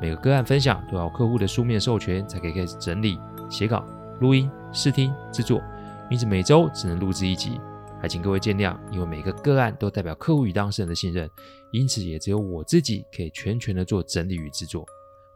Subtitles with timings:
[0.00, 3.18] 每个个案分享都要客户的书面授权才可以开始整理、
[3.50, 3.84] 写稿、
[4.20, 5.60] 录音、试听、制作，
[6.08, 7.60] 因此每周只能录制一集，
[8.00, 8.78] 还请各位见谅。
[8.92, 11.28] 因为每个个案都代表客户与当事人的信任，
[11.72, 14.86] 因此也只有我自己可以全权的做整理与制作。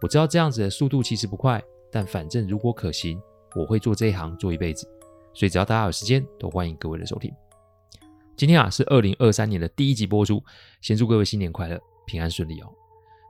[0.00, 3.20] 我知道这样子的速度其实不快，但反正如果可行，
[3.56, 4.88] 我会做这一行做一辈子。
[5.34, 7.32] 所以只要大家有时间，都欢迎各位的收听。
[8.36, 10.42] 今天啊是二零二三年的第一集播出，
[10.80, 12.81] 先祝各位新年快乐，平安顺利哦。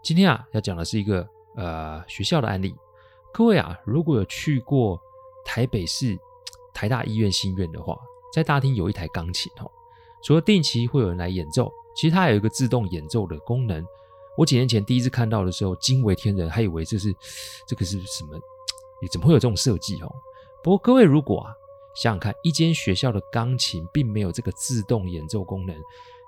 [0.02, 2.74] 今天啊，要讲的是一个呃学校的案例。
[3.32, 5.00] 各位啊，如果有去过
[5.44, 6.18] 台北市
[6.74, 7.96] 台大医院新院的话，
[8.34, 9.70] 在大厅有一台钢琴哦。
[10.24, 13.86] 除了定期会有人来演奏，其实它有一个自动演奏的功能。
[14.36, 17.14] 我几年前第一次看到的时候，惊为天人，还以为这是
[17.64, 18.36] 这个是什么？
[19.00, 20.12] 你怎么会有这种设计哦？
[20.64, 21.54] 不过各位如果啊
[21.94, 25.76] 想想看，一间学校的钢琴并没有这个自动演奏功能。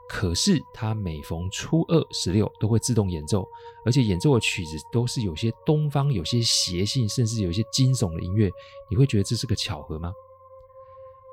[0.08, 3.48] 可是他每逢初二、十六都会自动演奏，
[3.86, 8.50] 而且演奏的曲子都是有些东方、有些邪性，甚至有些惊悚的音乐。
[8.90, 10.12] 你会觉得这是个巧合吗？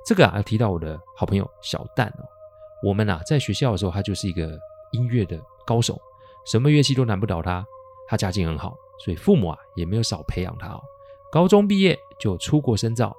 [0.05, 2.25] 这个啊，要提到我的好朋友小蛋哦。
[2.83, 4.57] 我们啊，在学校的时候，他就是一个
[4.93, 5.99] 音乐的高手，
[6.45, 7.63] 什么乐器都难不倒他。
[8.07, 10.81] 他家境很好，所以父母啊也没有少培养他哦。
[11.31, 13.15] 高中毕业就出国深造，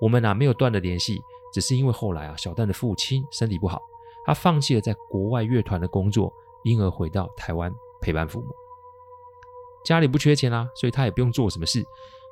[0.00, 1.20] 我们啊没有断了联系，
[1.52, 3.80] 只是因为后来啊，小蛋的父亲身体不好。
[4.24, 8.54] 他放弃了在国外乐团的工作，因而回到台湾陪伴父母。
[9.84, 11.84] 家里不缺钱啊，所以他也不用做什么事。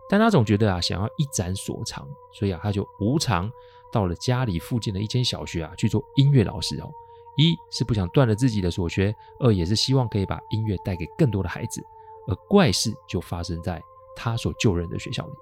[0.09, 3.51] 但他总觉得啊，想要一展所长，所以啊，他就无偿
[3.91, 6.91] 到了家里附近的一间小学啊去做音乐老师哦。
[7.37, 11.83] 一是不想断了自己的所学，二也是希望可以把音乐带给更多的孩子。
[12.27, 13.83] 而怪事就发生在
[14.15, 15.33] 他所就任的学校里。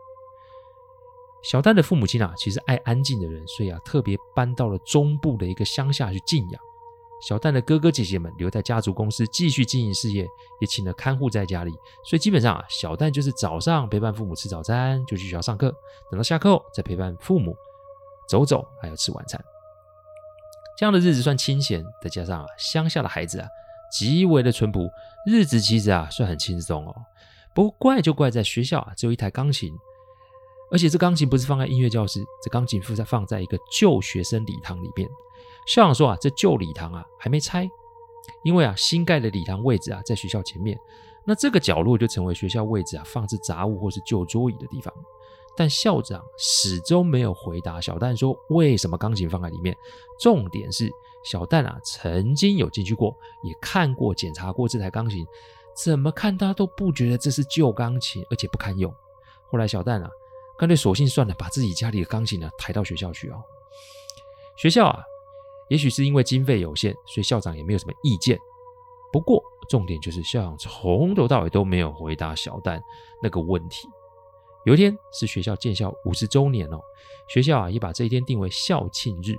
[1.42, 6.60] 小蛋的父母亲啊，其实爱安静的人，所以啊，特别搬到了中部的一个乡下去静养。
[7.22, 10.26] 小蛋的哥哥姐姐们留在家族公司继续经营事业，
[10.60, 11.70] 也请了看护在家里。
[12.04, 15.70] 所以基本上啊，小蛋就是早上陪伴父母吃早餐，就去学校上课，
[16.10, 17.54] 等到下课后再陪伴父母
[18.28, 19.38] 走走，还有吃晚餐。
[20.78, 23.48] 这样的日子算清闲，再加上啊，乡下的孩子啊，
[23.92, 24.88] 极为的淳朴，
[25.26, 26.94] 日子其实啊，算很轻松哦。
[27.54, 29.70] 不过怪就怪在学校啊，只有一台钢琴。
[30.70, 35.08] 而且这钢琴不是放在音乐教室，这钢琴放在放在一个旧学生礼堂里面。
[35.66, 37.68] 校长说啊，这旧礼堂啊还没拆，
[38.44, 40.78] 因为啊新盖的礼堂位置啊在学校前面，
[41.24, 44.92] 那这个角落就成为学校位置啊放置杂物或是旧桌椅的地方。
[45.56, 49.76] 但校长始终没有回答小蛋说为什么钢琴放在里面。
[50.18, 50.88] 重点是
[51.24, 55.26] 小蛋啊曾经有进去过，也看过检查过这台钢琴，
[55.74, 58.94] 怎么看他都不觉得这是旧钢琴，而且不堪用。
[59.50, 60.08] 后来小蛋啊。
[60.60, 63.42] 干脆索性算了，把自己家里的钢琴呢抬到学校去哦。
[64.58, 65.02] 学校啊，
[65.70, 68.38] 也许是因为经费有限，所以校长也没有什么意见。
[69.10, 72.78] 不过重点就是校长从头到尾都没有回答小蛋
[73.22, 73.88] 那个问题。
[74.66, 76.78] 有一天是学校建校五十周年哦，
[77.26, 79.32] 学校啊也把这一天定为校庆日。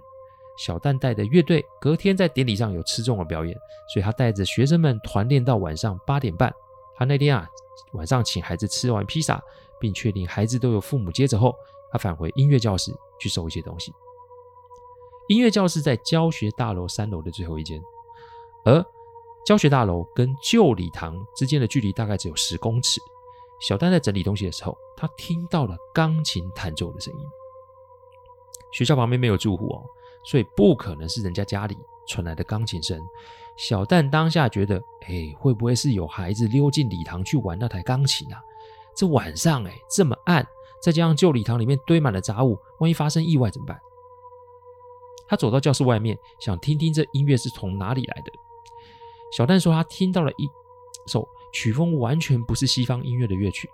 [0.57, 3.55] 小蛋带的乐队隔天在典礼上有吃重的表演，
[3.93, 6.51] 所以他带着学生们团练到晚上八点半。
[6.95, 7.47] 他那天啊
[7.91, 9.39] 晚上请孩子吃完披萨。
[9.81, 11.53] 并确定孩子都有父母接着后，
[11.91, 13.91] 他返回音乐教室去收一些东西。
[15.27, 17.81] 音乐教室在教学大楼三楼的最后一间，
[18.63, 18.85] 而
[19.45, 23.01] 教学大楼跟旧礼堂之间的距离大概只有十公尺。
[23.59, 27.25] 小蛋在整理东西的时候，他听到了钢琴弹奏的声音。
[28.71, 29.83] 学校旁边没有住户哦，
[30.23, 31.77] 所以不可能是人家家里
[32.07, 33.01] 传来的钢琴声。
[33.57, 38.41] 小蛋当下觉得，哎，会不会是有孩子溜进礼堂去玩那台钢琴啊？
[38.95, 40.45] 这晚上哎，这么暗，
[40.81, 43.79] 再加上旧礼堂里面堆满了杂物，万一发生意外怎么办？
[45.27, 48.31] 他走到教室外面，想听听这音乐是从哪里来的。
[49.31, 50.49] 小蛋说他听到了一
[51.07, 53.69] 首曲风完全不是西方音乐的乐曲，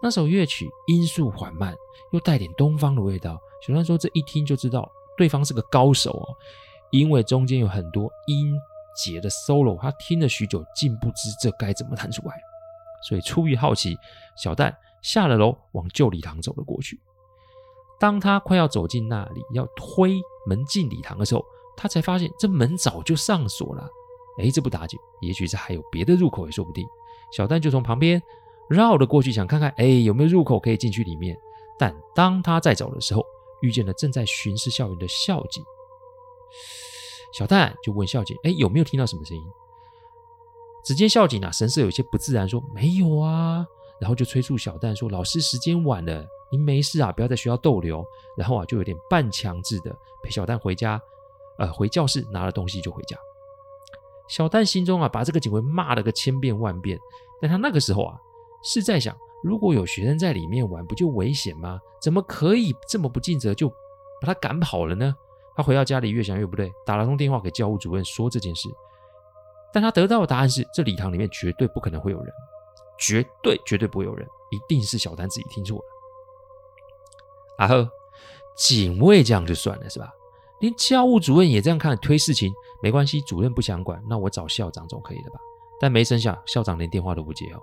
[0.00, 1.74] 那首乐曲音速缓慢，
[2.12, 3.40] 又带点东方的味道。
[3.60, 6.36] 小蛋说这一听就知道对方是个高手哦，
[6.90, 8.54] 因为中间有很多音
[8.94, 12.40] 节的 solo，他听了许久，竟不知这该怎么弹出来。
[13.08, 13.96] 所以出于好奇，
[14.42, 16.98] 小蛋下了楼，往旧礼堂走了过去。
[17.98, 21.44] 当他快要走进那里，要推门进礼堂的时候，
[21.76, 23.88] 他才发现这门早就上锁了。
[24.38, 26.86] 哎，这不打紧，也许是还有别的入口也说不定。
[27.30, 28.22] 小蛋就从旁边
[28.68, 31.36] 绕了过去，想看看哎有没有入口可以进去里面。
[31.78, 33.22] 但当他在走的时候，
[33.60, 35.62] 遇见了正在巡视校园的校警。
[37.32, 39.42] 小蛋就问校警：“哎，有没有听到什么声音？”
[40.84, 43.66] 只见校警啊，神色有些不自然，说：“没有啊。”
[44.00, 48.04] 然后就催促小蛋说：“老师，时间晚了，您没事啊，不要在学校逗留。”
[48.36, 51.00] 然后啊，就有点半强制的陪小蛋回家，
[51.58, 53.16] 呃，回教室拿了东西就回家。
[54.26, 56.98] 小蛋心中啊，把这个警卫骂了个千遍万遍。
[57.42, 58.16] 但他那个时候啊，
[58.62, 61.78] 是在想：如果有学生在里面玩，不就危险吗？
[62.00, 65.14] 怎么可以这么不尽责就把他赶跑了呢？
[65.54, 68.68] 他回到家里，越想越不对，打了通电话给教务主任说这件事。
[69.72, 72.32] 但他得到的答案是：这礼堂里面绝对不可能会有人。
[72.98, 75.84] 绝对绝对不会有人，一定是小丹自己听错了。
[77.56, 77.90] 啊呵，
[78.54, 80.12] 警卫这样就算了是吧？
[80.60, 82.52] 连教务主任也这样看，推事情
[82.82, 85.40] 没关系，主任不想管，那我找校长总可以了吧？
[85.80, 87.60] 但没成想，校长连电话都不接哦。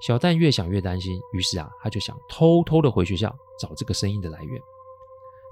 [0.00, 4.58] 小蛋越想越担心，于是啊，他就想偷偷的回学校找这个声音的来源。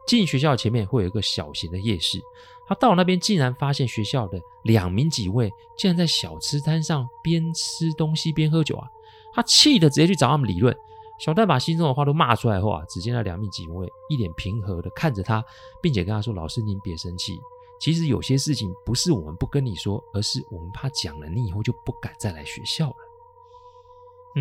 [0.07, 2.19] 进学校前面会有一个小型的夜市，
[2.67, 8.89] 他到那边，竟然发现学校的两名警卫竟然在小吃摊上边吃东西边喝酒啊！
[9.35, 10.77] 他气得直接去找他们理论。
[11.19, 15.45] 小蛋把心中的话都骂出来后啊，只见那两名警卫一脸平和的看着他，
[15.81, 17.39] 并且跟他说：“老师，您别生气。
[17.79, 22.97] 其实有些事情不是我们不跟你说，而是我们怕讲了，你以后就不敢再来学校了。”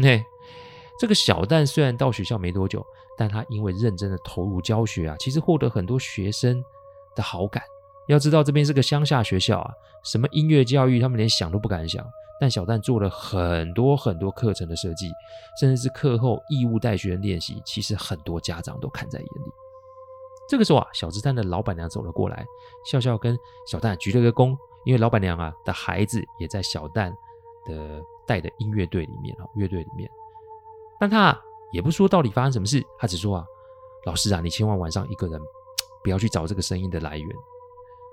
[0.01, 0.24] 嘿，
[0.97, 2.85] 这个小蛋虽然到学校没多久，
[3.17, 6.63] 但他因为认真的投入教学啊，其实获得很多学生
[7.15, 7.62] 的好感。
[8.12, 9.72] 要知道这边是个乡下学校啊，
[10.04, 12.06] 什么音乐教育他们连想都不敢想。
[12.42, 15.12] 但小蛋做了很多很多课程的设计，
[15.60, 19.52] 甚至是课后义务带学生练习，其实很多家长都看在眼里。
[20.50, 22.44] 这个时候啊，小吃摊的老板娘走了过来，
[22.84, 23.38] 笑笑跟
[23.68, 27.16] 小蛋鞠了个躬，因为老板娘啊的孩子也在小蛋
[27.66, 30.10] 的带的音乐队里面啊，乐队里面。
[31.00, 31.40] 但他
[31.72, 33.46] 也不说到底发生什么事，他只说啊，
[34.06, 35.40] 老师啊，你千万晚上一个人
[36.04, 37.30] 不要去找这个声音的来源。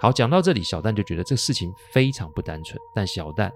[0.00, 3.52] 好，讲到这里，小蛋就觉得这事情非常不单纯，但小蛋。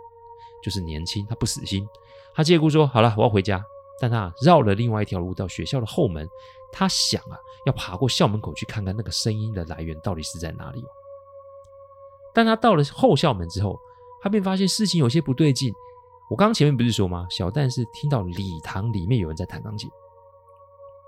[0.62, 1.85] 就是年轻，他不死心，
[2.33, 3.61] 他借故说好了，我要回家。
[4.00, 6.25] 但他绕了另外一条路到学校的后门，
[6.71, 7.37] 他想啊，
[7.67, 10.85] 要爬过校门口去看看那个声音的来源到底是在哪里。
[12.33, 13.77] 但他到了后校门之后，
[14.23, 15.75] 他便发现事情有些不对劲。
[16.31, 17.27] 我刚刚前面不是说吗？
[17.29, 19.91] 小蛋是听到礼堂里面有人在弹钢琴。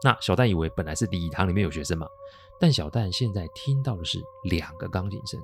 [0.02, 2.08] 那小蛋以为本来是礼堂里面有学生嘛，
[2.58, 5.40] 但小蛋现在听到的是两个钢琴声。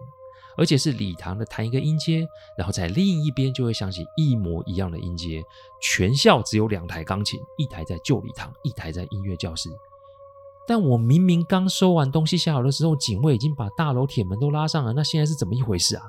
[0.57, 2.27] 而且是礼堂的弹一个音阶，
[2.59, 5.43] 然后在另一边就会响起一模一样的音阶。
[5.81, 9.71] 全校只有两台钢琴，一台在旧礼堂，一台在音乐教室。
[10.67, 16.05] 但我明明刚收完东西下楼的时候，警卫已经把大楼铁门都拉上了，那现在是怎么一回事啊？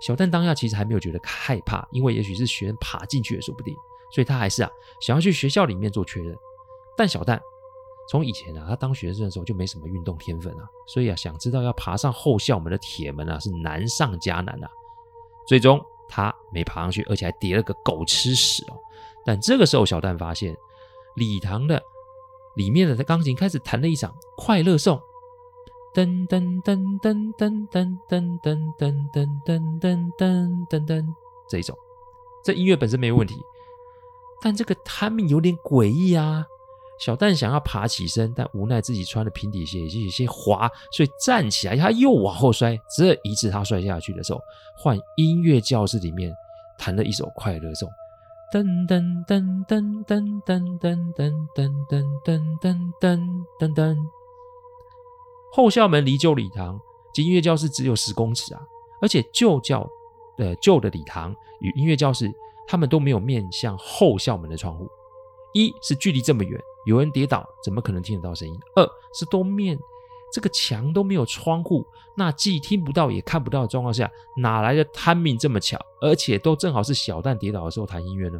[0.00, 3.74] 小蛋当下其实还没有觉得害怕，因为也许是学生爬进去也说不定，
[4.12, 4.70] 所以他还是啊
[5.00, 6.34] 想要去学校里面做确认。
[6.96, 7.42] 但小蛋。
[8.08, 14.68] 从以前啊，他当学生的时候就没什么运动天分啊，所以啊，想知道要爬上后校门的铁门啊，是难上加难啊。
[15.46, 18.76] 最终他没爬上去，而且还跌了个狗吃屎哦。
[19.24, 20.54] 但这个时候，小蛋发现
[21.16, 21.82] 礼堂的
[22.56, 25.00] 里面的钢琴开始弹了一场快乐颂，
[25.94, 31.14] 噔噔噔噔噔噔噔噔噔噔噔噔噔噔噔，
[31.48, 31.74] 这一种，
[32.44, 33.34] 这音乐本身没有问题，
[34.42, 36.46] 但这个 timing 有点诡异啊。
[36.98, 42.78] 小蛋想要爬起身，但无奈自己穿的平底鞋已经有些滑，所以站起来他又往后摔。
[42.96, 44.40] 这一次他摔下去的时候，
[44.76, 46.32] 换音乐教室里面
[46.78, 47.88] 弹了一首快乐颂，
[48.52, 53.96] 噔噔噔噔噔噔噔噔噔噔噔噔噔噔噔。
[55.52, 56.80] 后校门离旧礼堂
[57.12, 58.60] 及音乐教室只有十公尺啊，
[59.00, 59.88] 而且旧教
[60.38, 62.32] 呃旧的礼堂与音乐教室，
[62.68, 64.88] 他们都没有面向后校门的窗户。
[65.52, 68.58] 一是距离这么远，有人跌倒，怎么可能听得到声音？
[68.76, 69.78] 二是东面
[70.32, 71.84] 这个墙都没有窗户，
[72.16, 75.78] 那既听不到也看不到的状况下，哪来的摊命这么巧？
[76.00, 78.38] 而且都正好是小蛋跌倒的时候弹音乐呢？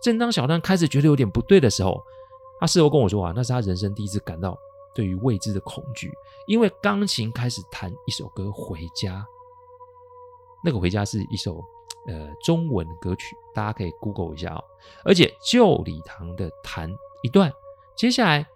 [0.00, 2.02] 正当小蛋开始觉得有点不对的时候，
[2.60, 4.56] 他事后跟我说啊，那是他人生第一次感到
[4.94, 6.12] 对于未知的恐惧，
[6.46, 9.16] 因为钢琴开始弹一首歌《回家》，
[10.64, 11.62] 那个《回家》是一首。
[12.06, 14.64] 呃，中文歌曲，大家可以 Google 一下哦。
[15.04, 16.90] 而且旧礼堂的弹
[17.22, 17.52] 一段，
[17.96, 18.46] 接下来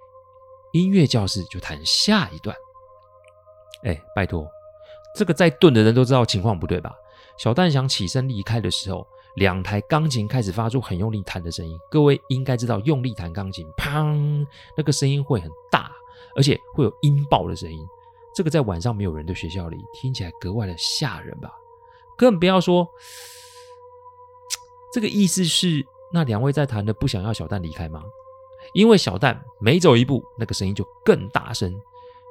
[0.72, 2.56] 音乐教室就弹下一段。
[3.82, 4.46] 哎，拜托，
[5.14, 6.94] 这个在顿的人都知道情况不对吧？
[7.36, 9.06] 小蛋想起身离开的时候，
[9.36, 11.78] 两台钢琴开始发出很用力弹的声音。
[11.90, 15.90] 各位应该知道，用力弹钢琴，砰，那个声音会很大，
[16.36, 17.86] 而且会有音爆的声音。
[18.34, 21.52] 这个在晚上没有人的学校里，听起来格外的吓人吧？
[22.16, 22.88] 更不要说。
[24.92, 28.02] 这个意思是，那两位在谈的不想要小蛋离开吗？
[28.74, 31.74] 因为小蛋每走一步，那个声音就更大声。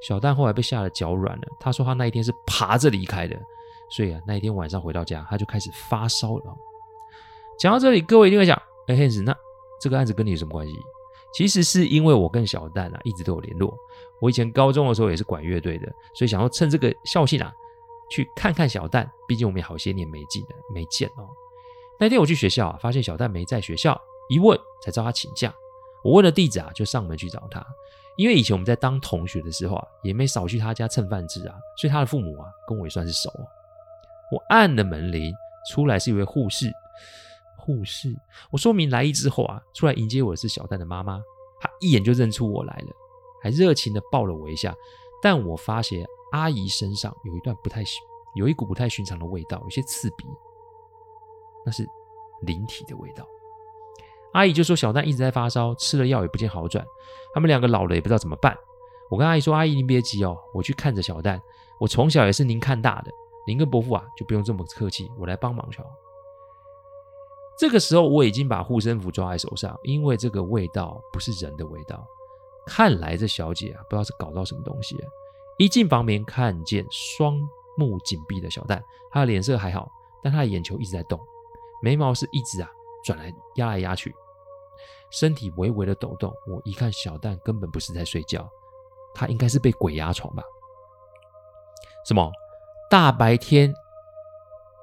[0.06, 1.44] 小蛋后来被吓得脚软了。
[1.60, 3.36] 他说他那一天是爬着离开的，
[3.90, 6.44] 所以啊，那一天晚上回到家，他就开始发烧了。
[7.58, 8.56] 讲到这里，各位一定会想：
[8.88, 9.34] 哎，Hans，那
[9.80, 10.74] 这个案子跟你有什么关系？
[11.34, 13.74] 其实是因为我跟小蛋啊一直都有联络。
[14.20, 17.52] 我以前高中的时候也是管乐队的，所以想要趁这个校庆啊，
[18.12, 19.10] 去看看小蛋。
[19.28, 21.28] 毕竟我们也好些年没见了，没见哦。
[21.98, 25.54] 那天我去学校啊，发现小蛋没在学校，一问才知道他请假。
[26.04, 27.66] 我问了地址啊，就上门去找他。
[28.16, 33.46] 因为以前我们在当同学的时候啊，也没少去他家蹭饭吃啊，所以他的父母啊，跟我也算是熟啊。
[34.32, 35.34] 我按了门铃，
[35.72, 36.72] 出来是一位护士。
[37.58, 38.14] 护士，
[38.52, 41.22] 我说明来意之后啊，出来迎接我的是小蛋的妈妈。
[41.62, 42.88] 她一眼就认出我来了，
[43.42, 44.76] 还热情的抱了我一下。
[45.22, 47.82] 但我发现阿姨身上有一段不太，
[48.36, 50.26] 有一股不太寻常的味道，有些刺鼻。
[51.66, 51.88] 那是
[52.42, 53.26] 灵体的味道。
[54.34, 56.86] 阿姨就说小蛋一直在发烧，吃了药也不见好转。
[57.34, 58.56] 他们两个老了也不知道怎么办。
[59.10, 61.40] 我跟阿姨说：“阿姨您别急哦，我去看着小蛋。
[61.80, 63.12] 我从小也是您看大的，
[63.46, 65.90] 您跟伯父啊就不用这么客气，我来帮忙就好。”
[67.60, 72.04] 这个时候我已经把护身符抓在手上，因为这个味道不是人的味道。
[72.66, 75.04] 看来这小姐啊，不知道是搞到什么东西了。
[75.60, 77.40] 一进房门，看见双
[77.78, 79.88] 目紧闭的小蛋，她的脸色还好，
[80.24, 81.20] 但她的眼球一直在动，
[81.84, 82.72] 眉毛是一直啊
[83.04, 84.16] 转来压来压去，
[85.14, 86.34] 身体微微的抖动。
[86.46, 88.50] 我一看，小蛋根本不是在睡觉，
[89.14, 90.44] 他应该是被鬼压床吧？
[92.06, 92.30] 什么？
[92.90, 93.74] 大白天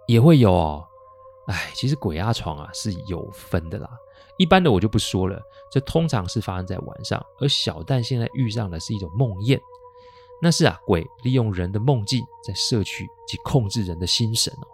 [0.06, 0.87] 也会有哦？
[1.46, 3.90] 哎，其实鬼压床啊是有分的啦。
[4.38, 7.25] 一般的我就不说了，这通常是发生在晚上。
[7.40, 9.60] 而小蛋现在遇上的是一种梦魇，
[10.40, 14.66] 那是啊鬼利用人的梦境在摄取及控制人的心神哦。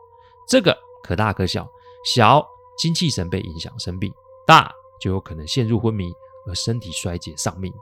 [0.46, 1.68] 这个可大可小，
[2.04, 2.46] 小
[2.78, 4.12] 精气神被影响生病，
[4.46, 6.12] 大就有可能陷入昏迷
[6.46, 7.72] 而身体衰竭丧命。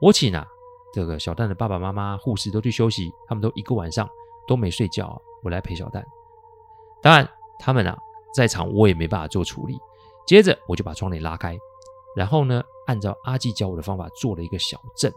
[0.00, 0.46] 我请啊
[0.92, 4.08] 这个小蛋的爸爸妈妈、护士都去休息，他们都一个晚上
[4.46, 6.06] 都没睡觉，我来陪小蛋。
[7.02, 7.28] 当然
[7.58, 7.98] 他们啊。
[8.32, 9.76] 在场我也没办法做处理，
[10.24, 11.58] 接着我就把窗帘拉开，
[12.14, 15.12] 然后呢，按照阿纪教我的方法做了一个小阵，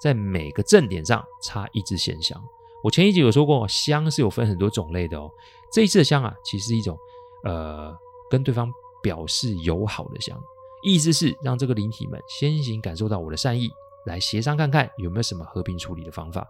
[0.00, 2.42] 在每个阵点上插一支线香。
[2.82, 5.30] 我前一集有说过，香是有分很多种类的哦。
[5.70, 6.98] 这一次的香啊，其实是一种
[7.44, 7.94] 呃
[8.30, 8.72] 跟对方
[9.02, 10.42] 表示友好的香，
[10.84, 13.68] 意思是让这个灵体们先行感受到我的善意，
[14.06, 16.46] 来协商看看有没有什么和平处理的方法。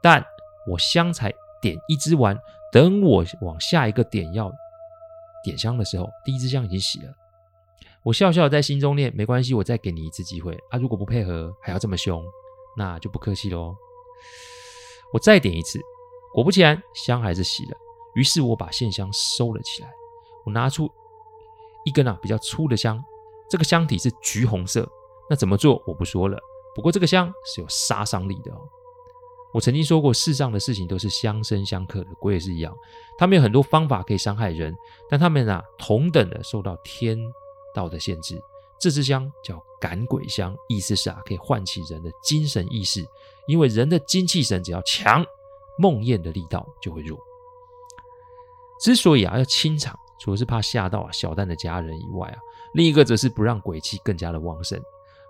[0.00, 0.24] 但
[0.70, 2.38] 我香才点一支完，
[2.72, 4.50] 等我往下一个点要。
[5.42, 7.12] 点香的时候，第一支香已经熄了。
[8.02, 10.78] 我笑笑在心中念：“没关系，我再给你一次机会啊！
[10.78, 12.24] 如果不配合，还要这么凶，
[12.76, 13.74] 那就不客气喽。”
[15.12, 15.78] 我再点一次，
[16.34, 17.76] 果不其然，香还是熄了。
[18.14, 19.90] 于是我把线香收了起来。
[20.44, 20.90] 我拿出
[21.84, 23.02] 一根啊比较粗的香，
[23.54, 24.84] 这个香体是橘红色。
[25.30, 26.36] 那怎么做我不说了。
[26.74, 28.58] 不过这个香是有杀伤力的哦。
[29.52, 32.76] 我曾经说过，世上的事情都是相生相克的，鬼也是一样。
[33.16, 34.74] 他们有很多方法可以伤害人，
[35.08, 37.16] 但他们啊，同等的受到天
[37.72, 38.42] 道的限制。
[38.80, 43.06] 这支香叫赶鬼香，意思是啊，可以唤起人的精神意识，
[43.46, 45.24] 因为人的精气神只要强，
[45.78, 47.16] 梦魇的力道就会弱。
[48.80, 52.38] 之所以啊要清场，除了是怕吓到啊小蛋的家人以外啊，
[52.74, 54.80] 另一个则是不让鬼气更加的旺盛。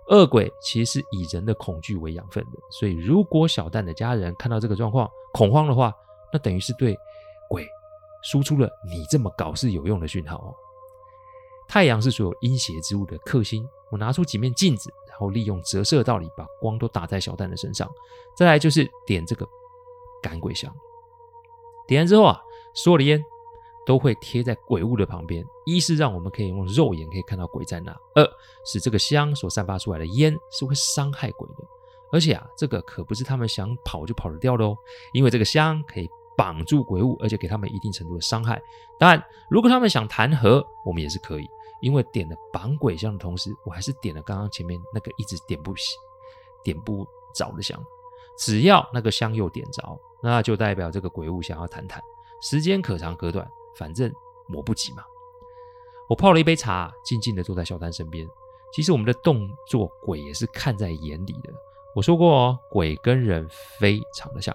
[0.08, 5.94] 恶鬼其实是以人的恐惧为养分的，所以如果小蛋的家人看到这个状况恐慌的话，
[6.30, 6.94] 那等于是对
[7.48, 7.66] 鬼
[8.22, 10.54] 输出了你这么搞是有用的讯号哦。
[11.66, 17.90] 太阳是所有阴邪之物的克星，我拿出几面镜子，然后利用折射道理把光都打在小蛋的身上。
[18.36, 19.46] 再来就是点这个
[20.22, 20.70] 赶鬼香，
[21.86, 22.38] 点完之后啊，
[22.74, 23.24] 所有的烟。
[23.87, 28.26] 都会贴在鬼物的旁边，一是让我们可以用肉眼可以看到鬼在哪；二
[28.64, 31.64] 是这个香所散发出来的烟是会伤害鬼的。
[32.12, 34.76] 而且啊，这个可不是他们想跑就跑得掉的哦，
[35.12, 38.62] 因为这个香可以绑住鬼物，而且给他们一定程度的伤害。
[38.99, 41.49] 当然，如果他们想谈和，我们也是可以。
[41.81, 45.93] 因为点了绑鬼香的同时，我还是点了刚刚前面那个一直点不熄、
[46.62, 47.79] 点不着的香。
[48.38, 52.03] 只要那个香又点着，那就代表这个鬼物想要谈谈。
[52.41, 53.47] 时间可长可短。
[53.78, 54.12] 反正
[54.54, 55.02] 我不急嘛。
[56.09, 58.26] 我泡了一杯茶，静静的坐在小丹身边。
[58.75, 61.52] 其实我们的动作，鬼也是看在眼里的。
[61.95, 64.54] 我说过哦，鬼跟人非常的像，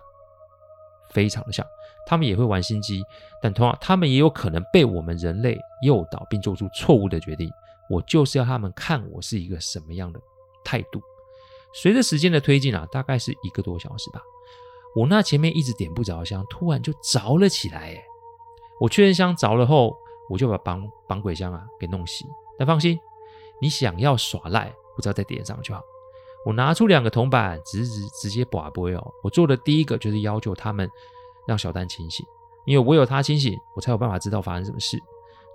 [1.11, 1.65] 非常的像。
[2.05, 3.01] 他们也会玩心机，
[3.41, 7.49] 但同样，他们也有可能被我们人类诱导，并做出错误的决定。
[7.89, 10.19] 我就是要他们看我是一个什么样的
[10.63, 11.01] 态度。
[11.73, 14.21] 随着时间的推进啊，大概是一个多小时吧。
[14.95, 18.05] 我那前面一直点不着香，突然就着了起来，哎。
[18.79, 19.97] 我确认箱着了后，
[20.29, 22.25] 我就把绑绑鬼箱啊给弄熄。
[22.57, 22.99] 但放心，
[23.61, 25.81] 你想要耍赖，不知道在点上就好。
[26.45, 29.13] 我拿出两个铜板，直直直接拔杯哦。
[29.21, 30.89] 我做的第一个就是要求他们
[31.45, 32.25] 让小蛋清醒，
[32.65, 34.97] 因为我有他清醒，我才有办法知道发生什么事。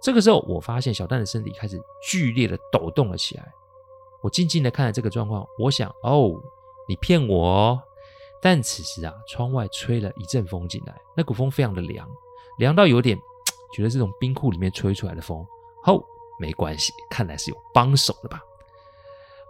[0.02, 3.50] 这个时候，我发现小蛋的身体开始剧烈的抖动了起来。
[4.20, 6.30] 我静静的看着这个状况，我想：哦，
[6.86, 7.82] 你骗我哦。
[8.42, 12.06] 但此时啊，窗外吹了一阵风进来，那股风非常的凉，
[12.58, 13.18] 凉到有点
[13.74, 15.44] 觉得这种冰库里面吹出来的风。
[15.84, 16.02] 哦，
[16.38, 18.40] 没关系，看来是有帮手的吧。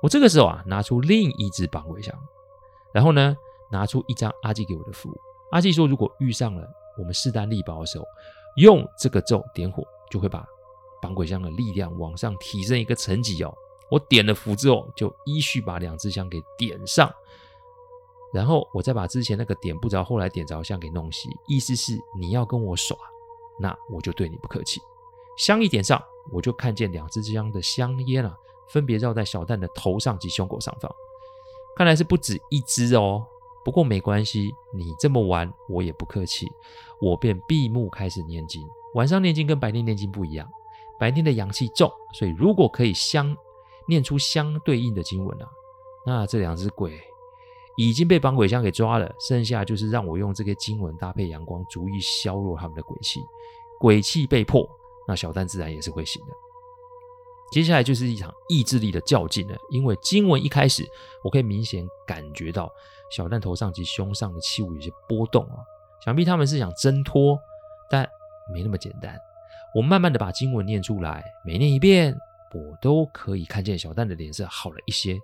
[0.02, 2.14] 我这个时候啊，拿出另一只绑鬼箱，
[2.92, 3.36] 然后呢，
[3.70, 5.10] 拿出一张阿纪给我的符。
[5.50, 6.68] 阿纪说，如果遇上了
[6.98, 8.04] 我们势单力薄的时候，
[8.56, 10.44] 用这个咒点火，就会把
[11.00, 13.54] 绑鬼箱的力量往上提升一个层级哦。
[13.90, 17.12] 我点了符之后，就依序把两只香给点上。
[18.34, 22.96] 然后我再把之前那个点不着，后来点着香给弄熄，意思是你要跟我耍，
[23.60, 24.80] 那我就对你不客气。
[25.38, 28.36] 香一点上，我就看见两支香的香烟啊，
[28.70, 30.92] 分别绕在小蛋的头上及胸口上方，
[31.76, 33.24] 看来是不止一支哦。
[33.64, 36.50] 不过没关系，你这么玩，我也不客气。
[37.00, 38.68] 我便闭目开始念经。
[38.94, 40.48] 晚上念经跟白天念经不一样，
[40.98, 43.36] 白天的阳气重，所以如果可以相
[43.86, 45.48] 念出相对应的经文啊，
[46.04, 47.00] 那这两只鬼。
[47.76, 53.20] 已经被绑鬼箱给抓了，剩下就是让我用这个经文搭配阳光，逐一削弱他们的鬼气。
[53.80, 54.68] 鬼气被破，
[55.06, 56.32] 那小蛋自然也是会醒的。
[57.52, 60.84] 接下来就是一场意志力的较劲了，因为经文一开始，
[61.22, 62.70] 我可以明显感觉到
[63.10, 65.58] 小蛋头上及胸上的器物有些波动啊，
[66.04, 67.38] 想必他们是想挣脱，
[67.90, 68.08] 但
[68.52, 69.16] 没那么简单。
[69.74, 72.16] 我慢慢的把经文念出来，每念一遍，
[72.54, 75.18] 我都可以看见小蛋的脸色好了一些。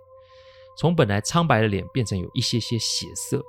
[0.81, 3.39] 从本来苍白的脸变成有一些些血色。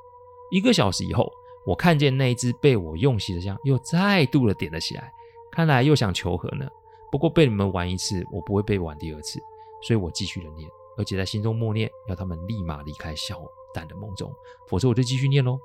[0.51, 1.33] 一个小时以后，
[1.65, 5.11] 我看见那一只被我用熄的香又再度的点了起来，
[5.51, 6.69] 看来又想求和呢。
[7.11, 9.41] 不过被你们玩一次，我不会被玩第二次，
[9.81, 10.69] 所以我继续的念，
[10.99, 13.41] 而且在心中默念，要他们立马离开小
[13.73, 14.31] 蛋的梦中，
[14.69, 15.59] 否则我就继续念喽。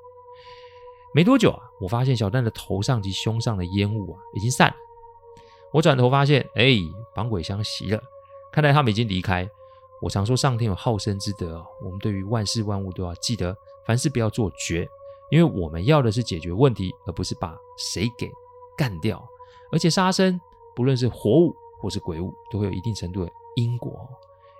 [1.12, 4.74] 没多久啊，我发现小蛋的头上及胸上的烟雾啊已经散了。
[5.70, 6.78] 我转头发现，哎，
[7.14, 8.02] 绑鬼香熄了，
[8.50, 9.46] 看来他们已经离开。
[10.00, 14.88] 我常说上天有好生之德，我们对于万事万物都要记得，凡事不要做绝，
[15.30, 18.30] 因为我们要的是解决问题，而不是把谁给
[18.76, 19.26] 干掉。
[19.72, 20.40] 而且杀生，
[20.74, 24.08] 不论是活物或是鬼物，都会有一定程度的因果。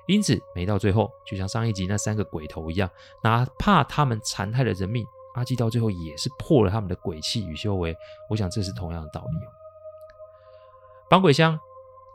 [0.06, 2.90] 因此，没到最后，就像上一集那三个鬼头一样，
[3.22, 7.96] 哪怕他们残害了人命，阿基到最后也是破了他们的鬼气与修为。
[8.28, 9.50] 我想这是同样的道理哦。
[11.08, 11.58] 绑鬼香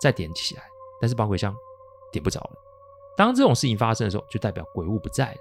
[0.02, 0.64] 再点起来，
[1.00, 1.56] 但是绑鬼香
[2.12, 2.63] 点不着了。
[3.16, 5.40] 当这种事情发生的时候，就代表鬼物不在了。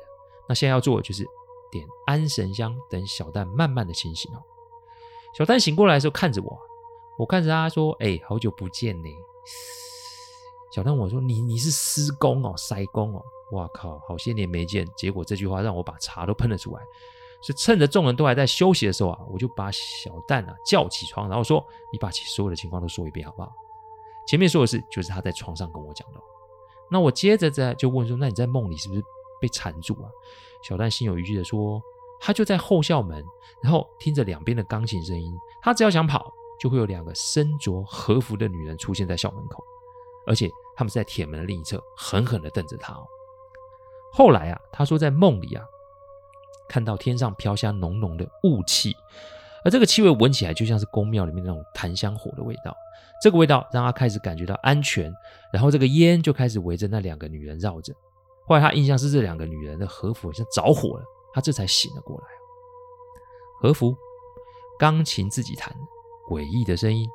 [0.49, 1.27] 那现在要做的就是
[1.71, 4.43] 点安神香，等小蛋慢慢的清醒哦。
[5.35, 6.59] 小蛋醒过来的时候，看着我，
[7.17, 9.09] 我看着他说：“哎，好久不见呢。”
[10.71, 14.87] 小蛋我说：“你你是施工哦，塞工哦。”哇靠，好些年没见。
[14.97, 16.83] 结果这句话让我把茶都喷了出来。
[17.43, 23.53] 所以趁着众人都还在休息的时候啊，我就把小蛋啊叫起床，然后说：“你把所有的情况都说一遍好不好？”
[24.27, 26.21] 前面说的事就是他在床上跟我讲的。
[26.93, 29.03] 那我接着在就问说，那你在梦里是不是
[29.41, 30.11] 被缠住啊？
[30.63, 31.83] 小蛋心有余悸的说，
[32.21, 33.25] 他就在后校门，
[33.63, 39.65] 然后听着两边的钢琴声音，他只要想跑，就会有两个身着和服的女人出现在校门口，
[40.27, 43.05] 而且他们是在铁门的另一侧，狠狠的瞪着他哦。
[44.13, 45.65] 后来啊，他说在梦里啊，
[46.69, 48.95] 看到天上飘下浓浓的雾气，
[49.65, 52.77] 而这个气味闻起来就像是宫庙里面那种檀香火的味道。
[53.23, 55.13] 这个味道让他开始感觉到安全，
[55.53, 57.95] 然后这个烟就开始围着那两个女人绕着。
[58.49, 62.25] 后来他印象是这两个女人的和服好像着火了，他这才醒了过来。
[63.61, 63.97] 和服，
[64.77, 65.73] 钢琴自己弹，
[66.29, 67.09] 诡异的声音，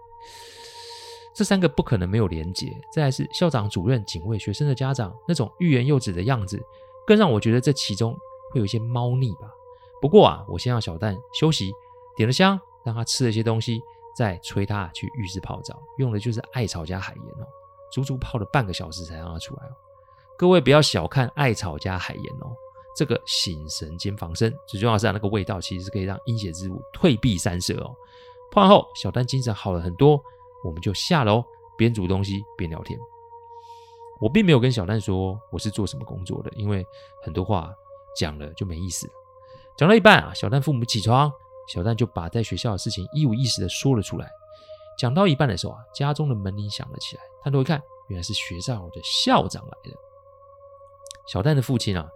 [1.36, 2.72] 这三个不可能没有连结。
[2.94, 6.58] 再来是校长、主任、警卫、学生的家长那种欲言又止的样子，
[7.06, 8.14] 更让我觉得这其中
[8.54, 9.52] 会有一些猫腻吧。
[10.02, 11.70] 不过啊，我先让小蛋休息，
[12.18, 13.82] 点了香，让他吃了一些东西。
[14.16, 17.46] 再催他去浴室泡澡，用的就是艾草加海盐哦，
[17.92, 19.72] 足足泡了半个小时才让他出来哦。
[20.36, 22.50] 各位不要小看艾草加海盐哦，
[22.96, 27.96] 这个醒神兼防身，最重要的是那个味道其实是可以让阴邪之物退避三舍哦。
[28.52, 30.20] 泡完后，小丹精神好了很多，
[30.64, 31.46] 我们就下楼
[31.78, 33.00] 边煮东西边聊天。
[34.20, 36.84] 我并没有跟小丹说我是做什么工作的，因为
[37.22, 37.72] 很多话
[38.16, 39.14] 讲了就没意思了。
[39.78, 41.32] 讲到一半啊，小丹父母起床。
[41.68, 44.30] 小蛋就把在学校的事情一五一十的说了出来。
[44.98, 47.22] 讲到一半的时候啊，家中的门铃响了起来。
[47.44, 49.98] 探头一看，原来是学校的校长来了。
[51.28, 52.08] 小蛋的父亲啊，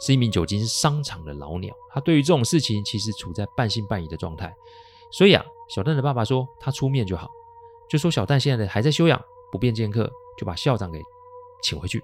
[0.00, 4.54] 是一名久经商场的老鸟，他对于这种事情其实处在半信半疑的状态。
[5.10, 7.28] 所以啊，小蛋的爸爸说他出面就好，
[7.90, 11.02] 就说小蛋现在还在休养，不便见客，就把校长给
[11.62, 12.02] 请回去，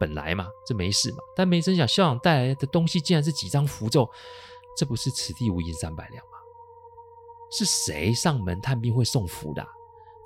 [0.00, 1.18] 本来嘛，这没事嘛。
[1.36, 4.08] 但没成想，校长带来的东西竟然是几张符咒，
[4.76, 6.32] 这不是此地无银三百两吗？
[7.50, 9.64] 是谁上门探病会送福的？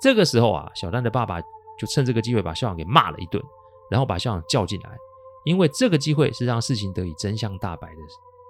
[0.01, 1.39] 这个时候啊，小丹的爸爸
[1.77, 3.43] 就趁这个机会把校长给骂了一顿，
[3.89, 4.97] 然后把校长叫进来，
[5.43, 8.01] 因为这个机会是让事情得以真相大白的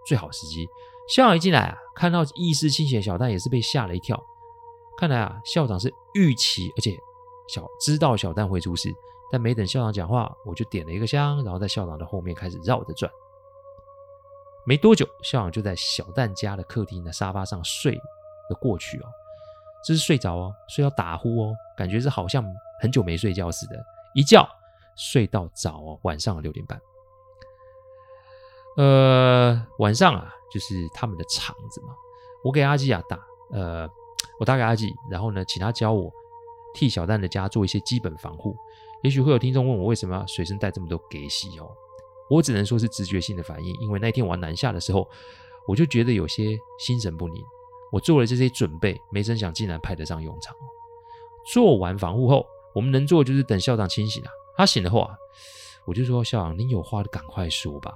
[0.06, 0.70] 最好时机。
[1.08, 4.24] 校长一进来啊，看到意识清醒的，小丹也是被吓了一跳。
[4.98, 6.98] 看来啊，校长是预期，而且
[7.48, 8.94] 小知道小丹会出事。
[9.32, 13.12] 但没等校长讲话，我就点了一个香，然后在校长的后面开始绕着转。
[14.65, 19.06] 没多久，校长就在小蛋家的客厅的沙发上睡了过去哦。
[19.84, 22.43] 这是睡着哦，睡到打呼哦，感觉是好像
[22.82, 24.48] 很久没睡觉似的，一觉
[24.95, 26.80] 睡到早哦，晚上六点半。
[28.78, 31.95] 呃，晚上啊，就是他们的场子嘛。
[32.43, 33.19] 我给阿基亚打，
[33.52, 33.89] 呃，
[34.39, 36.12] 我打给阿基，然后呢，请他教我
[36.74, 38.56] 替小蛋的家做一些基本防护。
[39.02, 41.69] 也许会有听众问我为什么要随身带这么多给息哦？
[42.30, 45.10] 我只能说是直觉性的反应，因为那天我南下的时候，
[45.68, 47.44] 我就觉得有些心神不宁。
[47.92, 50.56] 我做了这些准备，没成想竟然派得上用场。
[51.52, 54.30] 做完防护后，我们能做的就是等校长清醒啊。
[54.56, 55.18] 他醒了后啊，
[55.86, 57.92] 我就说校长，您有话就赶快说吧，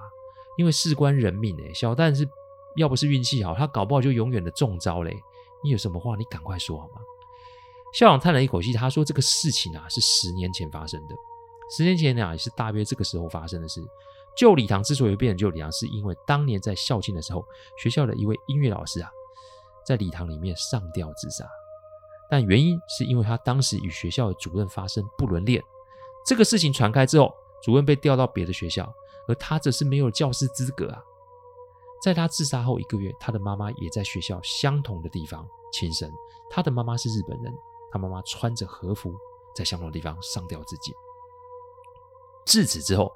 [0.57, 1.73] 因为事关人命哎。
[1.73, 2.27] 小丹是
[2.75, 5.15] 要不是运气好，他搞不好就永远的中招嘞。
[5.63, 7.01] 你有什么话，你赶快说好吗？
[7.93, 11.15] 校长叹了一口气，他说：“这个事情啊，是十年前发生的。
[11.69, 13.79] 十年前啊，也是大约这个时候发生的事。
[14.35, 17.45] 旧礼堂之所以变成旧礼堂，是因为当年在校庆的时候，
[17.77, 19.09] 学校的一位音乐老师啊，
[19.85, 21.45] 在礼堂里面上吊自杀。
[22.29, 25.63] 但原因是因为他当时与学校的主任发生不伦恋。
[26.25, 28.91] 这个事情传开之后，主任被调到别的学校，
[29.27, 31.01] 而他则是没有教师资格啊。
[32.01, 36.11] 在他自杀后一个月，他的妈妈也在学校相同的地方轻生。
[36.49, 37.53] 他的妈妈是日本人。”
[37.93, 39.13] 他妈妈穿着和服，
[39.55, 40.91] 在相同的地方上吊自尽。
[42.43, 43.13] 自此之后，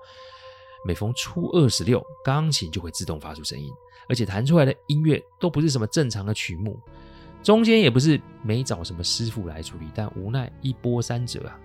[0.85, 3.71] 每逢初二十六，钢琴就会自动发出声音，
[4.07, 6.79] 而且弹出来的音乐都不是什么正常的曲目，
[7.43, 11.59] 中间也不是没找什么师傅来处理，但无奈一波三折啊。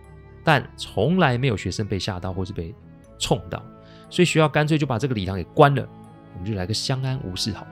[0.44, 2.75] 但从来没有学生被吓到或是被
[3.18, 3.64] 冲到，
[4.11, 5.88] 所以学校干脆就把这个礼堂给关了，
[6.35, 7.66] 我们就来个相安无事好。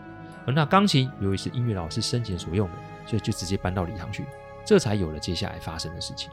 [0.47, 2.75] 而那钢琴由于是音乐老师生前所用的，
[3.07, 4.25] 所以就直接搬到礼堂去。
[4.65, 6.31] 这才有了接下来发生的事情。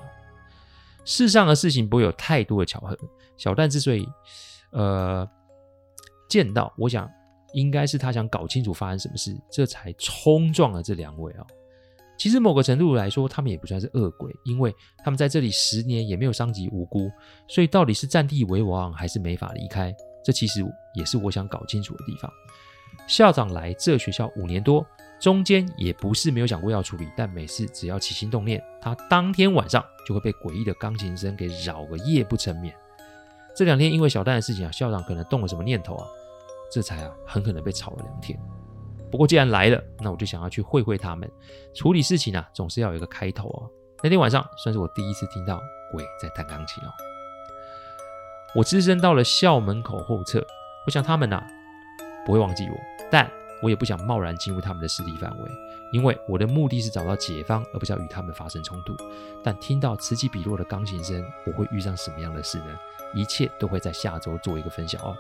[1.04, 2.96] 世上的事情不会有太多的巧合。
[3.36, 4.08] 小蛋之所以
[4.72, 5.28] 呃
[6.30, 7.10] 见到，我想
[7.54, 11.46] 应该是他想搞清楚发生什么事，这才冲撞了这两位啊。
[12.18, 17.12] 其实某个程度来说，他们也不算是恶鬼，因为他们在这里十年也没有伤及无辜，
[17.48, 22.32] 所以到底是占地为王还是没法离开，这其实也是我想搞清楚的地方。
[23.08, 24.86] 校长来这学校五年多。
[25.20, 32.72] 中间也不是没有想过要处理，但每次只要起心动念，他当天晚上就会被诡异的钢琴声给扰个夜不成眠。
[33.58, 36.08] 这两天因为小丹的事情啊，校长可能动了什么念头啊，
[36.72, 38.40] 这才啊很可能被吵了两天。
[39.10, 41.28] 不过既然来了，那我就想要去会会他们。
[41.74, 43.66] 处理事情啊，总是要有一个开头啊。
[44.04, 45.60] 那天晚上算是我第一次听到
[45.92, 46.90] 鬼在弹钢琴哦。
[48.54, 50.46] 我只身到了校门口后侧，
[50.86, 51.44] 我想他们呐
[52.28, 52.78] 不会忘记我，
[53.10, 53.28] 但。
[53.62, 55.52] 我也不想贸然进入他们的势力范围，
[55.92, 58.96] 因为我的目的是找到解方，而不是要与他们发生冲突。
[59.44, 62.78] 但听到此起彼落的钢琴声，我会遇上什么样的事呢？
[63.14, 65.16] 一切都会在下周做一个分享哦。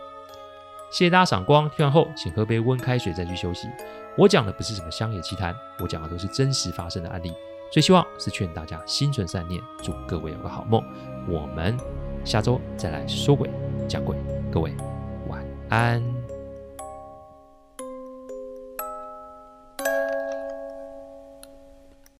[0.89, 3.67] 谢谢大家赏光，听完后请喝杯温开水再去休息。
[4.17, 7.34] 我讲的不是什么乡野奇谈，我讲的都是真实发生的案例。
[7.69, 10.82] 最希望是劝大家心存善念，祝各位有个好梦。
[11.28, 11.78] 我们
[12.23, 13.50] 下周再来说鬼
[13.88, 14.15] 讲鬼，
[14.50, 14.73] 各位
[15.28, 16.16] 晚安。